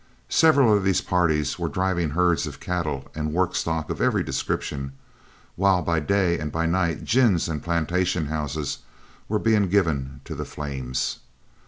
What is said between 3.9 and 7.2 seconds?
of every description, while by day and by night